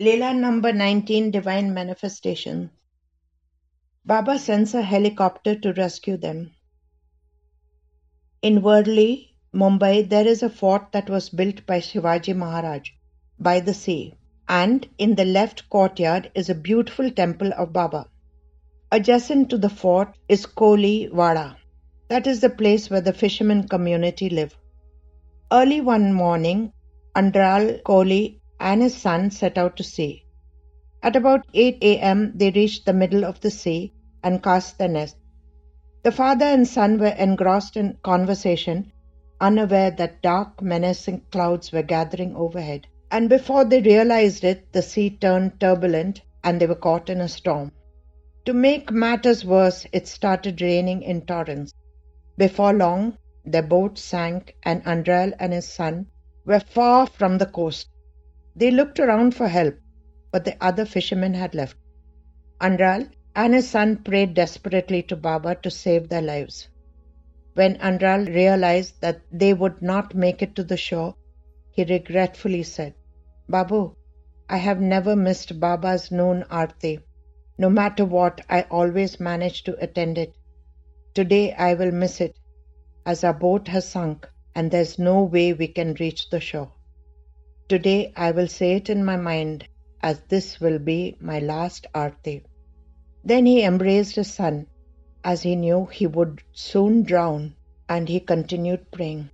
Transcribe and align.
Leela 0.00 0.34
number 0.34 0.72
19 0.72 1.30
Divine 1.30 1.74
Manifestation. 1.74 2.70
Baba 4.06 4.38
sends 4.38 4.72
a 4.72 4.80
helicopter 4.80 5.54
to 5.56 5.74
rescue 5.74 6.16
them. 6.16 6.52
In 8.40 8.62
Worli, 8.62 9.34
Mumbai, 9.54 10.08
there 10.08 10.26
is 10.26 10.42
a 10.42 10.48
fort 10.48 10.92
that 10.92 11.10
was 11.10 11.28
built 11.28 11.66
by 11.66 11.80
Shivaji 11.80 12.34
Maharaj 12.34 12.88
by 13.38 13.60
the 13.60 13.74
sea, 13.74 14.14
and 14.48 14.88
in 14.96 15.16
the 15.16 15.26
left 15.26 15.68
courtyard 15.68 16.30
is 16.34 16.48
a 16.48 16.54
beautiful 16.54 17.10
temple 17.10 17.52
of 17.58 17.74
Baba. 17.74 18.06
Adjacent 18.90 19.50
to 19.50 19.58
the 19.58 19.68
fort 19.68 20.16
is 20.30 20.46
Koli 20.46 21.10
Wada. 21.12 21.58
That 22.08 22.26
is 22.26 22.40
the 22.40 22.48
place 22.48 22.88
where 22.88 23.02
the 23.02 23.12
fishermen 23.12 23.68
community 23.68 24.30
live. 24.30 24.56
Early 25.52 25.82
one 25.82 26.14
morning, 26.14 26.72
Andral 27.14 27.82
Koli 27.82 28.39
and 28.60 28.82
his 28.82 28.96
son 28.96 29.30
set 29.30 29.58
out 29.58 29.76
to 29.76 29.82
sea. 29.82 30.24
At 31.02 31.16
about 31.16 31.46
8 31.54 31.78
a.m., 31.82 32.32
they 32.36 32.50
reached 32.50 32.84
the 32.84 32.92
middle 32.92 33.24
of 33.24 33.40
the 33.40 33.50
sea 33.50 33.94
and 34.22 34.42
cast 34.42 34.78
their 34.78 34.88
nest. 34.88 35.16
The 36.02 36.12
father 36.12 36.44
and 36.44 36.68
son 36.68 36.98
were 36.98 37.16
engrossed 37.18 37.76
in 37.76 37.96
conversation, 38.02 38.92
unaware 39.40 39.90
that 39.92 40.22
dark, 40.22 40.62
menacing 40.62 41.22
clouds 41.32 41.72
were 41.72 41.82
gathering 41.82 42.36
overhead. 42.36 42.86
And 43.10 43.28
before 43.28 43.64
they 43.64 43.80
realized 43.80 44.44
it, 44.44 44.72
the 44.72 44.82
sea 44.82 45.10
turned 45.10 45.58
turbulent 45.58 46.20
and 46.44 46.60
they 46.60 46.66
were 46.66 46.74
caught 46.74 47.10
in 47.10 47.20
a 47.20 47.28
storm. 47.28 47.72
To 48.44 48.52
make 48.52 48.90
matters 48.90 49.44
worse, 49.44 49.86
it 49.92 50.06
started 50.06 50.60
raining 50.60 51.02
in 51.02 51.22
torrents. 51.22 51.72
Before 52.36 52.72
long, 52.72 53.18
their 53.44 53.62
boat 53.62 53.98
sank, 53.98 54.54
and 54.62 54.84
Andral 54.84 55.32
and 55.38 55.52
his 55.52 55.68
son 55.68 56.06
were 56.44 56.60
far 56.60 57.06
from 57.06 57.38
the 57.38 57.46
coast. 57.46 57.88
They 58.56 58.70
looked 58.70 58.98
around 58.98 59.34
for 59.34 59.48
help, 59.48 59.76
but 60.32 60.44
the 60.44 60.56
other 60.60 60.84
fishermen 60.84 61.34
had 61.34 61.54
left. 61.54 61.76
Andral 62.60 63.08
and 63.34 63.54
his 63.54 63.68
son 63.68 63.98
prayed 63.98 64.34
desperately 64.34 65.02
to 65.04 65.16
Baba 65.16 65.54
to 65.62 65.70
save 65.70 66.08
their 66.08 66.22
lives. 66.22 66.68
When 67.54 67.76
Andral 67.78 68.26
realized 68.26 69.00
that 69.00 69.20
they 69.32 69.54
would 69.54 69.80
not 69.82 70.14
make 70.14 70.42
it 70.42 70.54
to 70.56 70.64
the 70.64 70.76
shore, 70.76 71.14
he 71.70 71.84
regretfully 71.84 72.62
said, 72.62 72.94
Babu, 73.48 73.94
I 74.48 74.56
have 74.56 74.80
never 74.80 75.14
missed 75.14 75.60
Baba's 75.60 76.10
noon 76.10 76.44
arti. 76.50 77.00
No 77.56 77.70
matter 77.70 78.04
what, 78.04 78.40
I 78.48 78.62
always 78.62 79.20
manage 79.20 79.62
to 79.64 79.76
attend 79.82 80.18
it. 80.18 80.34
Today 81.14 81.52
I 81.52 81.74
will 81.74 81.92
miss 81.92 82.20
it, 82.20 82.36
as 83.06 83.22
our 83.24 83.34
boat 83.34 83.68
has 83.68 83.88
sunk 83.88 84.28
and 84.54 84.70
there's 84.70 84.98
no 84.98 85.22
way 85.22 85.52
we 85.52 85.68
can 85.68 85.94
reach 85.94 86.30
the 86.30 86.40
shore. 86.40 86.72
Today 87.70 88.12
I 88.16 88.32
will 88.32 88.48
say 88.48 88.72
it 88.72 88.90
in 88.90 89.04
my 89.04 89.16
mind, 89.16 89.68
as 90.02 90.18
this 90.22 90.60
will 90.60 90.80
be 90.80 91.16
my 91.20 91.38
last 91.38 91.86
arti. 91.94 92.42
Then 93.22 93.46
he 93.46 93.62
embraced 93.62 94.16
his 94.16 94.34
son, 94.34 94.66
as 95.22 95.42
he 95.42 95.54
knew 95.54 95.86
he 95.86 96.08
would 96.08 96.42
soon 96.50 97.04
drown, 97.04 97.54
and 97.88 98.08
he 98.08 98.18
continued 98.18 98.90
praying. 98.90 99.30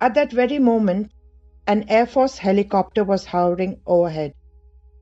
At 0.00 0.14
that 0.14 0.32
very 0.32 0.58
moment, 0.58 1.12
an 1.64 1.84
Air 1.88 2.06
Force 2.06 2.38
helicopter 2.38 3.04
was 3.04 3.26
hovering 3.26 3.80
overhead. 3.86 4.34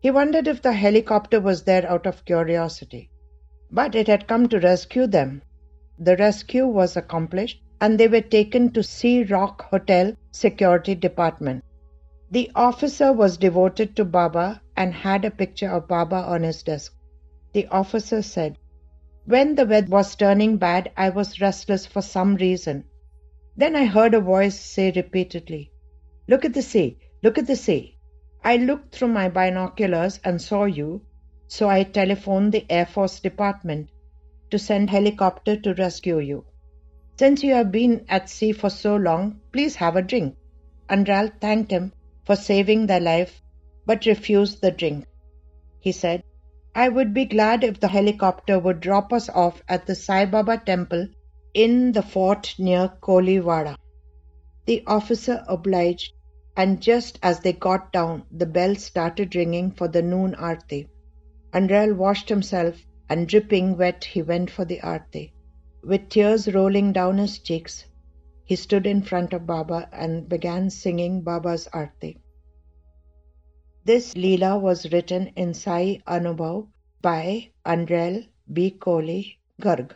He 0.03 0.11
wondered 0.11 0.47
if 0.47 0.61
the 0.61 0.75
helicopter 0.75 1.41
was 1.41 1.63
there 1.63 1.91
out 1.91 2.07
of 2.07 2.27
curiosity. 2.27 3.09
But 3.71 3.95
it 3.95 4.09
had 4.09 4.29
come 4.29 4.47
to 4.51 4.61
rescue 4.61 5.07
them. 5.07 5.41
The 5.99 6.19
rescue 6.19 6.67
was 6.67 6.99
accomplished, 6.99 7.63
and 7.81 7.99
they 7.99 8.09
were 8.09 8.21
taken 8.21 8.73
to 8.73 8.83
Sea 8.83 9.25
Rock 9.25 9.63
Hotel 9.71 10.13
Security 10.33 10.95
Department. 10.95 11.65
The 12.33 12.49
officer 12.55 13.13
was 13.13 13.37
devoted 13.37 13.97
to 13.97 14.05
Baba 14.05 14.63
and 14.77 14.95
had 14.95 15.25
a 15.25 15.33
picture 15.33 15.69
of 15.69 15.89
Baba 15.89 16.15
on 16.15 16.45
his 16.45 16.63
desk. 16.63 16.95
The 17.53 17.67
officer 17.67 18.23
said, 18.23 18.57
When 19.25 19.57
the 19.57 19.67
weather 19.67 19.89
was 19.91 20.15
turning 20.15 20.57
bad, 20.57 20.93
I 20.97 21.11
was 21.11 21.41
restless 21.41 21.87
for 21.87 22.03
some 22.03 22.37
reason. 22.37 22.85
Then 23.57 23.75
I 23.75 23.85
heard 23.87 24.15
a 24.15 24.21
voice 24.21 24.61
say 24.61 24.93
repeatedly, 24.95 25.73
Look 26.29 26.45
at 26.45 26.55
the 26.55 26.63
sea, 26.63 26.99
look 27.21 27.37
at 27.37 27.49
the 27.49 27.57
sea. 27.57 27.99
I 28.45 28.59
looked 28.59 28.95
through 28.95 29.09
my 29.09 29.29
binoculars 29.29 30.21
and 30.23 30.41
saw 30.41 30.67
you, 30.67 31.03
so 31.49 31.69
I 31.69 31.83
telephoned 31.83 32.53
the 32.53 32.65
Air 32.71 32.87
Force 32.87 33.19
Department 33.19 33.91
to 34.53 34.59
send 34.61 34.91
helicopter 34.91 35.57
to 35.57 35.75
rescue 35.75 36.21
you. 36.21 36.45
Since 37.19 37.43
you 37.43 37.55
have 37.55 37.73
been 37.73 38.05
at 38.09 38.29
sea 38.31 38.53
for 38.53 38.71
so 38.71 38.95
long, 38.95 39.41
please 39.51 39.75
have 39.75 39.97
a 39.97 40.03
drink. 40.03 40.37
Andral 40.89 41.33
thanked 41.41 41.73
him 41.73 41.93
for 42.31 42.37
saving 42.37 42.87
their 42.87 43.01
life 43.01 43.43
but 43.87 44.07
refused 44.07 44.61
the 44.61 44.71
drink. 44.71 45.05
He 45.81 45.91
said, 45.91 46.23
I 46.77 46.89
would 46.89 47.13
be 47.13 47.25
glad 47.25 47.65
if 47.65 47.81
the 47.81 47.89
helicopter 47.89 48.57
would 48.57 48.79
drop 48.79 49.13
us 49.13 49.29
off 49.29 49.61
at 49.69 49.87
the 49.87 49.97
Sai 49.97 50.27
Baba 50.27 50.63
temple 50.65 51.09
in 51.55 51.91
the 51.91 52.03
fort 52.03 52.55
near 52.57 52.93
Koliwada. 53.03 53.75
The 54.67 54.85
officer 54.87 55.43
obliged, 55.49 56.13
and 56.57 56.81
just 56.81 57.19
as 57.21 57.41
they 57.41 57.53
got 57.53 57.93
down, 57.93 58.23
the 58.31 58.47
bell 58.47 58.77
started 58.77 59.35
ringing 59.35 59.73
for 59.73 59.89
the 59.89 60.03
noon 60.03 60.37
arti. 60.37 60.89
Andral 61.53 61.97
washed 61.97 62.29
himself, 62.29 62.77
and 63.09 63.27
dripping 63.27 63.77
wet, 63.77 64.05
he 64.05 64.23
went 64.23 64.53
for 64.53 64.65
the 64.65 64.81
arti. 64.83 65.33
With 65.83 66.09
tears 66.11 66.55
rolling 66.55 66.93
down 66.93 67.19
his 67.19 67.41
cheeks, 67.41 67.87
he 68.51 68.57
stood 68.57 68.85
in 68.85 69.01
front 69.01 69.33
of 69.33 69.47
Baba 69.47 69.89
and 69.93 70.29
began 70.29 70.69
singing 70.69 71.23
Baba's 71.23 71.69
Arti. 71.73 72.19
This 73.85 74.15
Leela 74.15 74.61
was 74.61 74.91
written 74.91 75.29
in 75.37 75.55
Sai 75.55 76.01
Anubhav 76.05 76.67
by 77.01 77.53
Andral 77.65 78.27
B. 78.53 78.73
Koli 78.73 79.39
Garg. 79.63 79.95